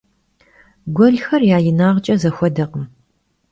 [0.95, 2.85] Guelxer ya yinağç'e zexuedekhım.